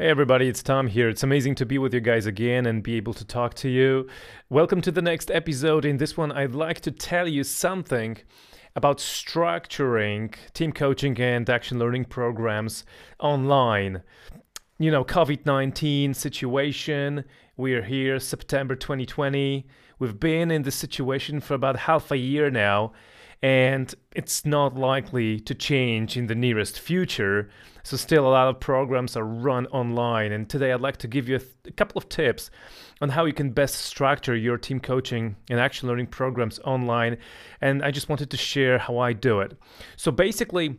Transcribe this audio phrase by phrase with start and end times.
[0.00, 1.10] Hey everybody, it's Tom here.
[1.10, 4.08] It's amazing to be with you guys again and be able to talk to you.
[4.48, 5.84] Welcome to the next episode.
[5.84, 8.16] In this one, I'd like to tell you something
[8.74, 12.86] about structuring team coaching and action learning programs
[13.18, 14.02] online.
[14.78, 17.22] You know, COVID 19 situation,
[17.58, 19.66] we're here, September 2020.
[19.98, 22.94] We've been in this situation for about half a year now,
[23.42, 27.48] and it's not likely to change in the nearest future.
[27.82, 30.32] So, still, a lot of programs are run online.
[30.32, 32.50] And today, I'd like to give you a, th- a, couple of tips
[33.00, 37.16] on how you can best structure your team coaching and action learning programs online.
[37.62, 39.56] And I just wanted to share how I do it.
[39.96, 40.78] So, basically,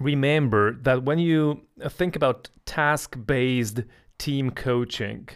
[0.00, 3.80] remember that when you uh, think about task based
[4.18, 5.28] team coaching,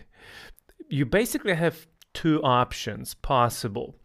[0.89, 3.97] you basically have two options possible.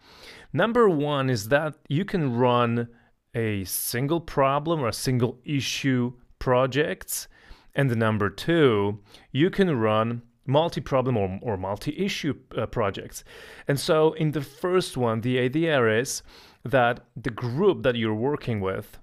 [0.58, 2.88] Number one is that you can run
[3.36, 7.28] a single problem or a single issue projects.
[7.76, 8.98] And number two,
[9.32, 13.24] you can run multi-problem or, or multi-issue uh, projects.
[13.68, 16.24] And so in the first one, the idea is
[16.66, 18.98] that the group that you're working with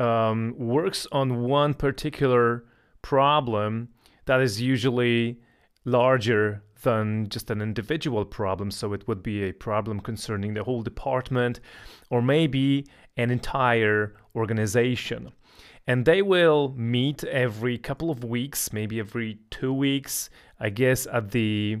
[0.00, 2.64] um, works on one particular
[3.00, 3.90] problem
[4.24, 5.38] that is usually
[5.84, 8.70] larger than just an individual problem.
[8.70, 11.60] So it would be a problem concerning the whole department
[12.10, 15.32] or maybe an entire organization.
[15.86, 21.32] And they will meet every couple of weeks, maybe every two weeks, I guess at
[21.32, 21.78] the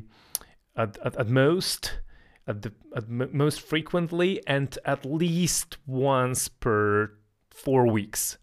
[0.76, 2.00] at, at, at most
[2.46, 7.12] at the at m- most frequently and at least once per
[7.50, 8.36] four weeks.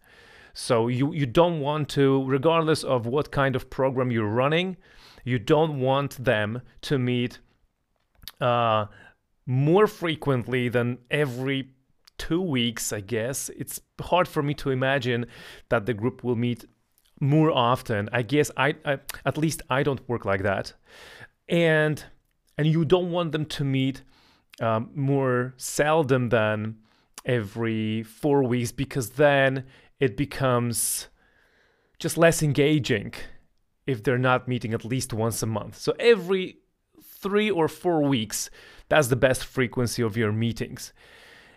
[0.54, 4.76] So you, you don't want to, regardless of what kind of program you're running,
[5.24, 7.38] you don't want them to meet
[8.40, 8.86] uh,
[9.46, 11.70] more frequently than every
[12.18, 13.50] two weeks, I guess.
[13.56, 15.26] It's hard for me to imagine
[15.68, 16.64] that the group will meet
[17.20, 18.08] more often.
[18.12, 20.74] I guess I, I at least I don't work like that.
[21.48, 22.04] And
[22.58, 24.02] and you don't want them to meet
[24.60, 26.76] um, more seldom than
[27.24, 29.64] every four weeks because then
[30.02, 31.06] it becomes
[32.00, 33.14] just less engaging
[33.86, 35.78] if they're not meeting at least once a month.
[35.78, 36.56] So every
[37.00, 38.50] three or four weeks,
[38.88, 40.92] that's the best frequency of your meetings.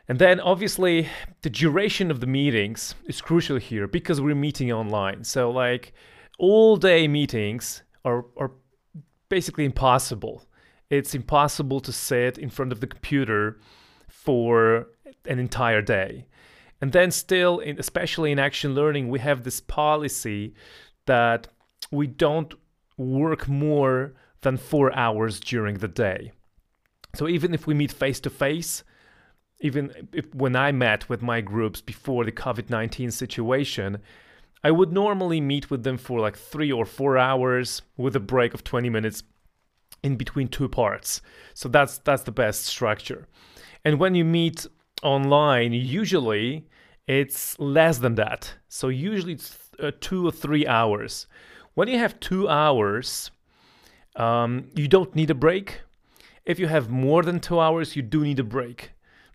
[0.08, 1.10] And then obviously
[1.42, 5.24] the duration of the meetings is crucial here because we're meeting online.
[5.24, 5.94] So like
[6.38, 8.52] all day meetings are, are
[9.28, 10.44] basically impossible.
[10.92, 13.60] It's impossible to sit in front of the computer
[14.08, 14.90] for
[15.28, 16.28] an entire day.
[16.86, 20.54] And then still, in, especially in action learning, we have this policy
[21.08, 21.48] that
[21.90, 22.54] we don't
[22.96, 26.32] work more than four hours during the day.
[27.16, 28.84] So even if we meet face to face,
[29.62, 33.98] even if, when I met with my groups before the COVID 19 situation,
[34.64, 38.54] I would normally meet with them for like three or four hours with a break
[38.54, 39.24] of 20 minutes
[40.04, 41.24] in between two parts.
[41.56, 43.28] So that's that's the best structure.
[43.84, 44.68] And when you meet
[45.02, 46.68] online, usually
[47.08, 48.54] it's less than that.
[48.68, 51.28] So usually it's uh, two or three hours.
[51.74, 53.32] When you have two hours,
[54.16, 55.82] um, you don't need a break.
[56.46, 58.92] If you have more than two hours, you do need a break.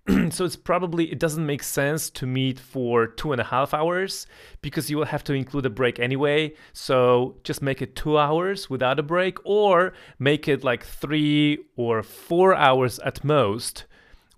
[0.30, 4.26] so it's probably it doesn't make sense to meet for two and a half hours
[4.62, 8.70] because you will have to include a break anyway so just make it two hours
[8.70, 13.84] without a break or make it like three or four hours at most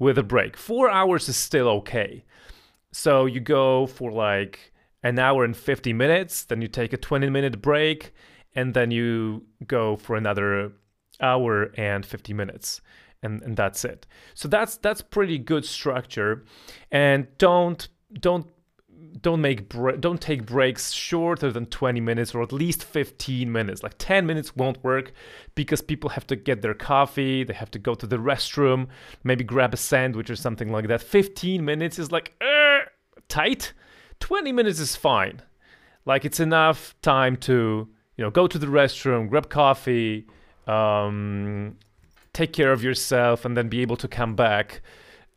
[0.00, 2.24] with a break four hours is still okay
[2.92, 4.72] so you go for like
[5.02, 8.12] an hour and 50 minutes, then you take a 20 minute break,
[8.54, 10.72] and then you go for another
[11.20, 12.80] hour and 50 minutes.
[13.22, 14.06] And, and that's it.
[14.34, 16.44] So that's that's pretty good structure,
[16.90, 18.46] and don't don't
[19.20, 19.68] don't make
[20.00, 24.56] don't take breaks shorter than 20 minutes or at least 15 minutes like 10 minutes
[24.56, 25.12] won't work
[25.54, 28.86] because people have to get their coffee they have to go to the restroom
[29.22, 32.61] maybe grab a sandwich or something like that 15 minutes is like uh,
[33.32, 33.72] tight
[34.20, 35.40] 20 minutes is fine.
[36.04, 40.26] Like it's enough time to, you know, go to the restroom, grab coffee,
[40.66, 41.78] um,
[42.34, 44.82] take care of yourself, and then be able to come back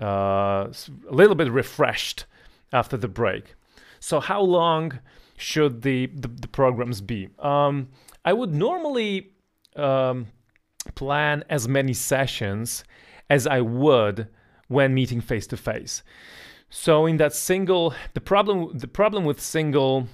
[0.01, 0.67] uh,
[1.09, 2.25] a little bit refreshed
[2.73, 3.55] after the break.
[4.01, 4.99] So, how long
[5.37, 7.29] should the the, the programs be?
[7.39, 7.89] Um,
[8.25, 9.31] I would normally
[9.77, 10.27] um,
[10.95, 12.83] plan as many sessions
[13.29, 14.27] as I would
[14.67, 16.03] when meeting face to face.
[16.69, 20.07] So in that single, the problem the problem with single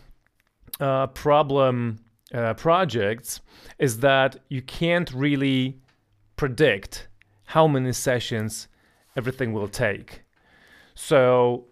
[0.80, 2.00] uh, problem
[2.34, 3.42] uh, projects
[3.80, 5.82] is that you can't really
[6.36, 7.08] predict
[7.46, 8.68] how many sessions
[9.16, 10.24] everything will take.
[10.96, 11.66] So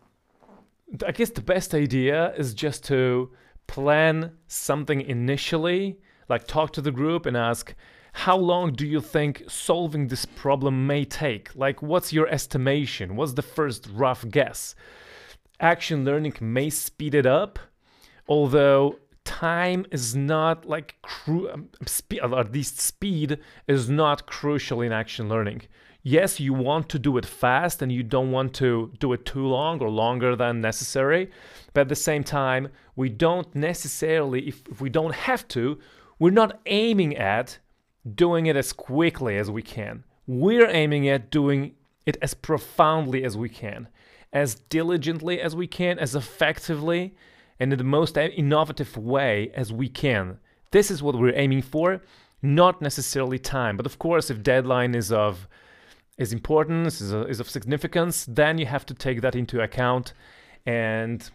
[1.05, 3.31] I guess the best idea is just to
[3.67, 7.73] plan something initially, like talk to the group and ask
[8.19, 11.55] how long do you think solving this problem may take?
[11.55, 13.15] Like what's your estimation?
[13.15, 14.75] What's the first rough guess?
[15.61, 17.59] Action learning may speed it up
[18.27, 23.39] although time is not like cru- um, spe- at least speed
[23.69, 25.61] is not crucial in action learning.
[26.03, 29.47] Yes you want to do it fast and you don't want to do it too
[29.47, 31.31] long or longer than necessary
[31.73, 32.67] but at the same time
[32.97, 35.79] we don't necessarily if, if we don't have to
[36.19, 37.59] we're not aiming at
[38.15, 41.73] doing it as quickly as we can we're aiming at doing
[42.05, 43.87] it as profoundly as we can
[44.31, 47.15] as diligently as we can, as effectively,
[47.59, 50.39] and in the most innovative way as we can.
[50.71, 52.01] This is what we're aiming for,
[52.41, 53.75] not necessarily time.
[53.75, 55.47] But of course, if deadline is of
[56.17, 60.13] is importance, is, is of significance, then you have to take that into account.
[60.65, 61.29] And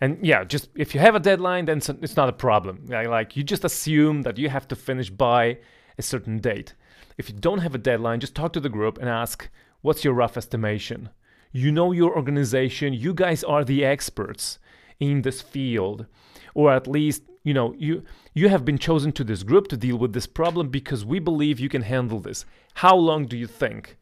[0.00, 2.86] and yeah, just if you have a deadline, then it's not a problem.
[2.86, 5.58] Like you just assume that you have to finish by
[5.98, 6.74] a certain date.
[7.18, 9.48] If you don't have a deadline, just talk to the group and ask,
[9.80, 11.10] what's your rough estimation?
[11.56, 14.58] you know your organization, you guys are the experts
[15.00, 16.06] in this field,
[16.54, 18.02] or at least you know you
[18.34, 21.58] you have been chosen to this group to deal with this problem because we believe
[21.58, 22.44] you can handle this.
[22.74, 23.96] How long do you think?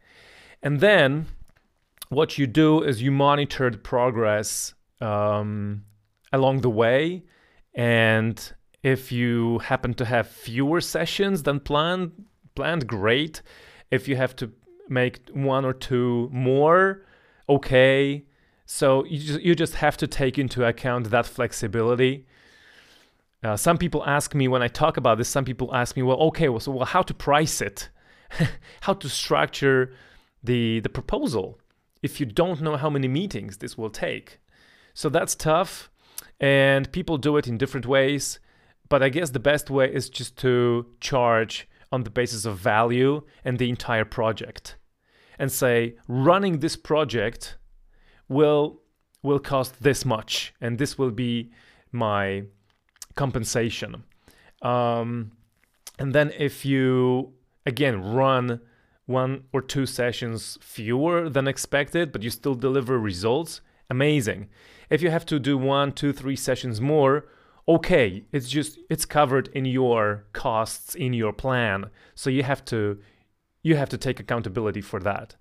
[0.62, 1.26] And then
[2.08, 5.84] what you do is you monitor the progress um,
[6.32, 7.22] along the way,
[7.74, 8.52] and
[8.84, 12.12] if you happen to have fewer sessions than planned,
[12.54, 13.40] planned great.
[13.90, 14.52] If you have to
[14.90, 17.00] make one or two more,
[17.48, 18.24] okay.
[18.66, 22.26] So you just, you just have to take into account that flexibility.
[23.42, 25.30] Uh, some people ask me when I talk about this.
[25.30, 27.88] Some people ask me, well, okay, well, so well, how to price it,
[28.82, 29.94] how to structure
[30.42, 31.58] the the proposal
[32.02, 34.40] if you don't know how many meetings this will take.
[34.92, 35.90] So that's tough,
[36.38, 38.40] and people do it in different ways.
[38.88, 43.22] But I guess the best way is just to charge on the basis of value
[43.44, 44.76] and the entire project
[45.38, 47.56] and say running this project
[48.28, 48.80] will
[49.22, 51.50] will cost this much and this will be
[51.92, 52.42] my
[53.14, 54.04] compensation.
[54.60, 55.32] Um,
[55.98, 57.32] and then if you
[57.64, 58.60] again run
[59.06, 63.60] one or two sessions fewer than expected but you still deliver results
[63.90, 64.48] amazing.
[64.90, 67.26] If you have to do one two three sessions more
[67.66, 72.98] okay it's just it's covered in your costs in your plan so you have to
[73.64, 75.34] you have to take accountability for that.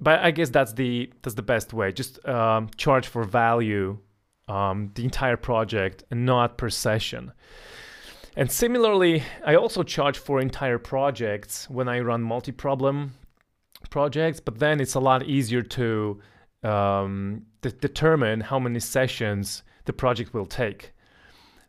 [0.00, 1.92] But I guess that's the that's the best way.
[1.92, 3.98] Just um, charge for value
[4.48, 7.32] um, the entire project and not per session.
[8.36, 13.12] And similarly, I also charge for entire projects when I run multi-problem
[13.90, 14.40] projects.
[14.40, 16.20] But then it's a lot easier to
[16.64, 20.93] um, de- determine how many sessions the project will take.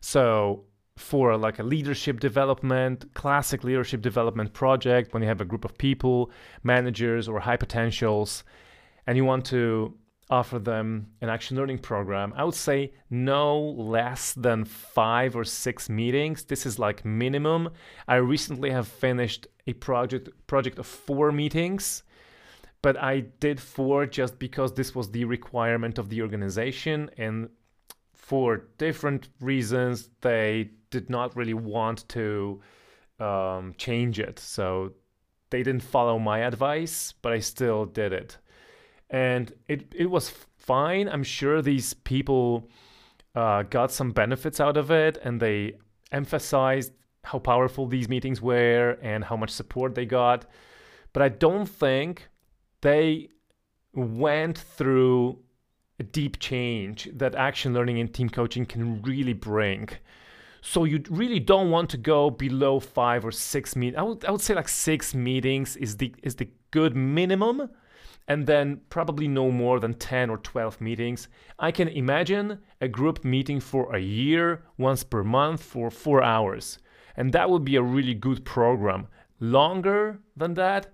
[0.00, 0.64] So
[0.96, 5.76] for like a leadership development, classic leadership development project, when you have a group of
[5.76, 6.30] people,
[6.62, 8.44] managers, or high potentials,
[9.06, 9.96] and you want to
[10.28, 15.88] offer them an action learning program, I would say no less than five or six
[15.88, 16.44] meetings.
[16.44, 17.70] This is like minimum.
[18.08, 22.02] I recently have finished a project project of four meetings,
[22.82, 27.48] but I did four just because this was the requirement of the organization and
[28.26, 32.60] for different reasons they did not really want to
[33.20, 34.36] um, change it.
[34.40, 34.94] So
[35.50, 38.36] they didn't follow my advice, but I still did it.
[39.10, 41.08] And it, it was fine.
[41.08, 42.68] I'm sure these people
[43.36, 45.74] uh, got some benefits out of it and they
[46.10, 46.90] emphasized
[47.22, 50.46] how powerful these meetings were and how much support they got.
[51.12, 52.28] But I don't think
[52.80, 53.28] they
[53.94, 55.38] went through
[56.04, 59.88] deep change that action learning and team coaching can really bring.
[60.60, 63.98] So you really don't want to go below five or six meetings.
[63.98, 67.70] I would, I would say like six meetings is the is the good minimum,
[68.28, 71.28] and then probably no more than 10 or 12 meetings.
[71.58, 76.78] I can imagine a group meeting for a year, once per month for four hours.
[77.16, 79.06] And that would be a really good program.
[79.38, 80.92] Longer than that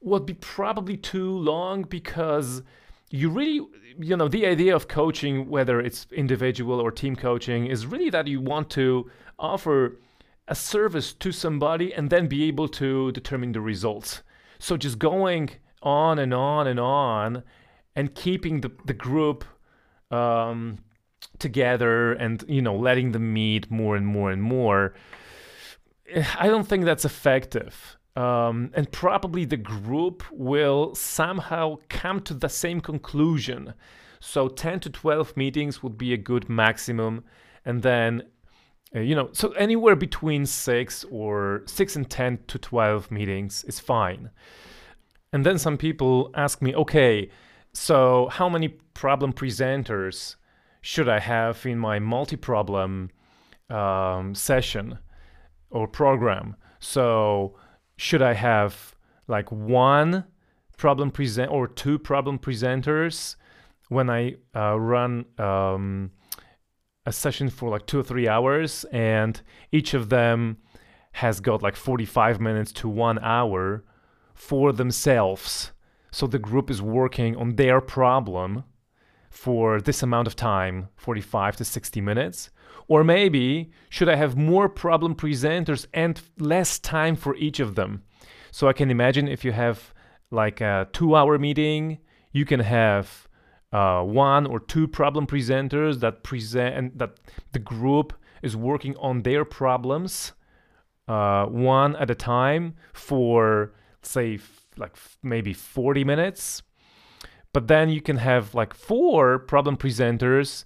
[0.00, 2.62] would be probably too long because
[3.10, 3.60] you really
[3.98, 8.26] you know the idea of coaching whether it's individual or team coaching is really that
[8.26, 9.98] you want to offer
[10.48, 14.22] a service to somebody and then be able to determine the results.
[14.58, 15.50] So just going
[15.82, 17.42] on and on and on
[17.96, 19.44] and keeping the, the group
[20.10, 20.78] um,
[21.38, 24.94] together and you know letting them meet more and more and more
[26.38, 32.48] i don't think that's effective um, and probably the group will somehow come to the
[32.48, 33.74] same conclusion.
[34.20, 37.24] So 10 to 12 meetings would be a good maximum.
[37.64, 38.22] And then
[38.94, 43.78] Uh, you know, so anywhere between six or six and 10 to 12 meetings is
[43.80, 44.30] fine.
[45.32, 47.30] And then some people ask me, okay,
[47.72, 50.36] so how many problem presenters
[50.80, 53.10] should I have in my multi problem
[53.68, 54.98] um, session
[55.70, 56.56] or program?
[56.80, 57.54] So
[58.00, 58.96] should I have
[59.28, 60.24] like one
[60.78, 63.36] problem present or two problem presenters
[63.88, 66.10] when I uh, run um,
[67.04, 69.38] a session for like two or three hours, and
[69.70, 70.56] each of them
[71.12, 73.84] has got like 45 minutes to one hour
[74.32, 75.72] for themselves.
[76.10, 78.64] So the group is working on their problem
[79.30, 82.50] for this amount of time 45 to 60 minutes.
[82.88, 88.02] Or maybe should I have more problem presenters and less time for each of them?
[88.50, 89.94] So I can imagine if you have
[90.30, 91.98] like a two hour meeting,
[92.32, 93.28] you can have
[93.72, 97.20] uh, one or two problem presenters that present and that
[97.52, 100.32] the group is working on their problems
[101.10, 103.72] uh, one at a time for
[104.02, 106.62] say f- like f- maybe 40 minutes
[107.52, 110.64] but then you can have like four problem presenters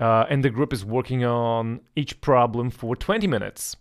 [0.00, 3.76] uh, and the group is working on each problem for 20 minutes.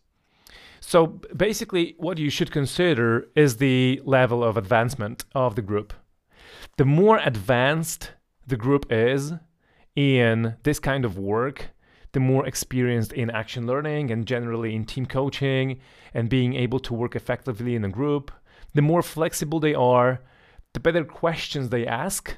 [0.80, 5.94] So basically what you should consider is the level of advancement of the group.
[6.78, 8.12] The more advanced
[8.46, 9.34] the group is
[9.96, 11.70] in this kind of work,
[12.12, 15.80] the more experienced in action learning and generally in team coaching
[16.14, 18.32] and being able to work effectively in a group,
[18.74, 20.22] the more flexible they are,
[20.74, 22.36] the better questions they ask,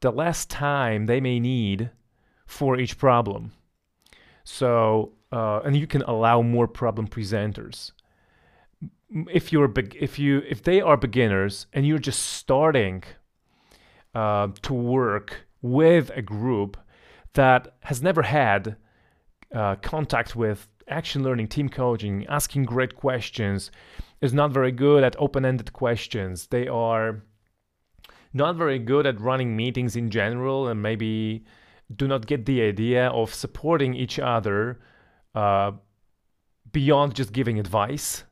[0.00, 1.90] the less time they may need
[2.46, 3.52] for each problem.
[4.44, 7.92] So, uh, and you can allow more problem presenters.
[9.32, 13.04] If you're be- if you if they are beginners and you're just starting
[14.14, 16.76] uh, to work with a group
[17.34, 18.76] that has never had
[19.54, 23.70] uh, contact with action learning, team coaching, asking great questions,
[24.20, 26.48] is not very good at open ended questions.
[26.48, 27.22] They are
[28.32, 31.44] not very good at running meetings in general and maybe
[31.94, 34.80] do not get the idea of supporting each other
[35.34, 35.72] uh,
[36.72, 38.24] beyond just giving advice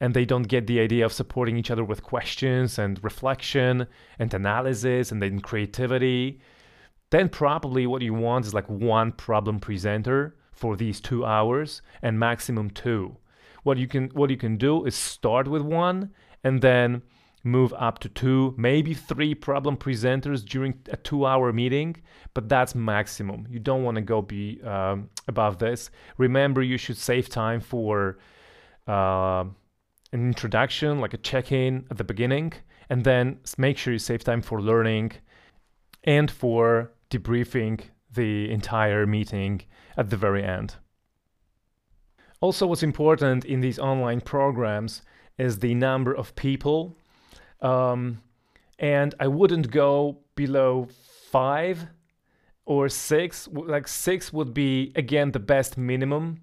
[0.00, 3.86] and they don't get the idea of supporting each other with questions and reflection
[4.18, 6.40] and analysis and then creativity,
[7.10, 12.18] then probably what you want is like one problem presenter for these two hours and
[12.18, 13.16] maximum two.
[13.62, 16.10] What you can what you can do is start with one
[16.44, 17.02] and then
[17.46, 21.96] move up to two, maybe three problem presenters during a two-hour meeting,
[22.34, 23.46] but that's maximum.
[23.48, 25.90] You don't want to go be um, above this.
[26.18, 28.18] Remember, you should save time for.
[28.86, 29.44] Uh,
[30.12, 32.52] an introduction, like a check in at the beginning,
[32.88, 35.12] and then make sure you save time for learning
[36.04, 37.80] and for debriefing
[38.14, 39.62] the entire meeting
[39.96, 40.76] at the very end.
[42.40, 45.02] Also, what's important in these online programs
[45.38, 46.96] is the number of people.
[47.60, 48.22] Um,
[48.78, 50.88] and I wouldn't go below
[51.30, 51.86] five
[52.64, 53.48] or six.
[53.52, 56.40] Like, six would be, again, the best minimum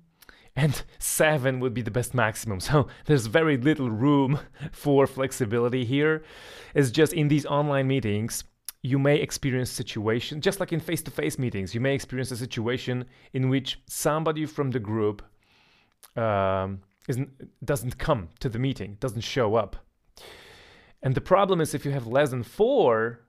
[0.56, 2.60] and 7 would be the best maximum.
[2.60, 4.40] So there's very little room
[4.72, 6.24] for flexibility here.
[6.74, 8.44] It's just in these online meetings,
[8.82, 12.38] you may experience situation just like in face to face meetings, you may experience a
[12.38, 15.22] situation in which somebody from the group
[16.18, 17.30] um, isn't,
[17.66, 19.78] doesn't come to the meeting, doesn't show up.
[21.04, 23.20] And the problem is if you have less than four,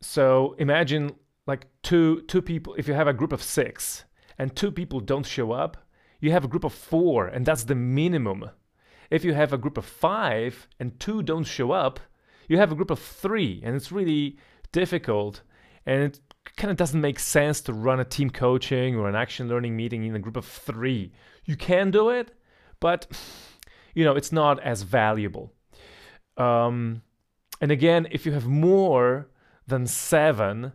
[0.00, 1.16] so imagine
[1.46, 4.04] like two two people, if you have a group of six
[4.38, 5.76] and two people don't show up,
[6.20, 8.50] you have a group of four, and that's the minimum.
[9.10, 11.98] If you have a group of five and two don't show up,
[12.48, 14.38] you have a group of three, and it's really
[14.70, 15.42] difficult.
[15.86, 16.20] And it
[16.56, 20.04] kind of doesn't make sense to run a team coaching or an action learning meeting
[20.04, 21.12] in a group of three.
[21.44, 22.32] You can do it,
[22.78, 23.06] but
[23.94, 25.52] you know it's not as valuable.
[26.36, 27.02] Um,
[27.60, 29.28] and again, if you have more
[29.66, 30.72] than seven,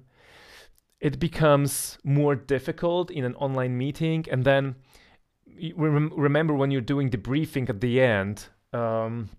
[0.99, 4.75] it becomes more difficult in an online meeting, and then
[5.75, 9.29] remember when you're doing debriefing at the end, um,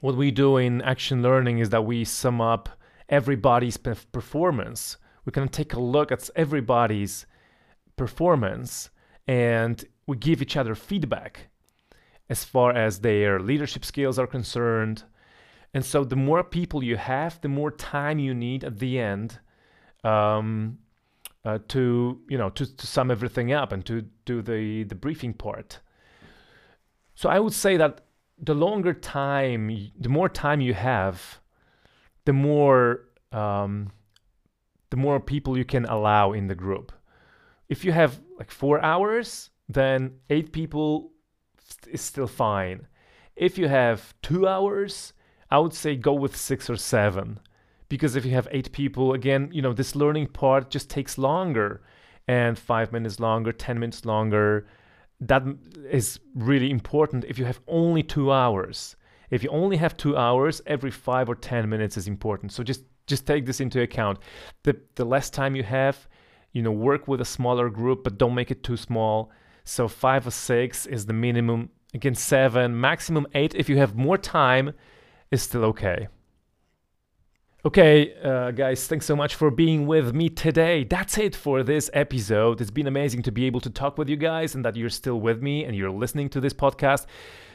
[0.00, 2.68] what we do in action learning is that we sum up
[3.08, 4.96] everybody's performance.
[5.24, 7.26] We can take a look at everybody's
[7.96, 8.90] performance
[9.26, 11.48] and we give each other feedback
[12.30, 15.04] as far as their leadership skills are concerned.
[15.74, 19.38] And so, the more people you have, the more time you need at the end
[20.02, 20.78] um,
[21.44, 25.34] uh, to you know to, to sum everything up and to do the the briefing
[25.34, 25.80] part.
[27.14, 28.02] So I would say that
[28.40, 31.40] the longer time, the more time you have,
[32.24, 33.90] the more um,
[34.90, 36.92] the more people you can allow in the group.
[37.68, 41.12] If you have like four hours, then eight people
[41.90, 42.86] is still fine.
[43.36, 45.12] If you have two hours,
[45.50, 47.40] I would say go with six or seven.
[47.88, 51.80] Because if you have eight people, again, you know, this learning part just takes longer
[52.26, 54.66] and five minutes longer, 10 minutes longer.
[55.20, 55.42] That
[55.90, 58.96] is really important if you have only two hours.
[59.30, 62.52] If you only have two hours, every five or 10 minutes is important.
[62.52, 64.18] So just just take this into account.
[64.62, 66.06] The the less time you have,
[66.52, 69.30] you know, work with a smaller group, but don't make it too small.
[69.64, 71.70] So five or six is the minimum.
[71.94, 73.54] Again, seven, maximum eight.
[73.54, 74.74] If you have more time,
[75.30, 76.08] is still okay.
[77.64, 80.84] Okay, uh, guys, thanks so much for being with me today.
[80.84, 82.60] That's it for this episode.
[82.60, 85.20] It's been amazing to be able to talk with you guys and that you're still
[85.20, 87.06] with me and you're listening to this podcast.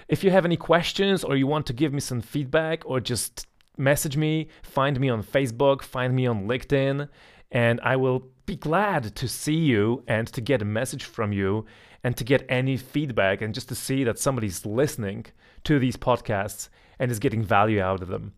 [0.09, 3.47] If you have any questions or you want to give me some feedback or just
[3.77, 7.07] message me, find me on Facebook, find me on LinkedIn,
[7.51, 11.65] and I will be glad to see you and to get a message from you
[12.03, 15.27] and to get any feedback and just to see that somebody's listening
[15.65, 18.33] to these podcasts and is getting value out of them.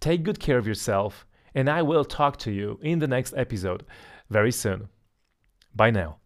[0.00, 3.84] Take good care of yourself, and I will talk to you in the next episode
[4.28, 4.88] very soon.
[5.74, 6.18] Bye now.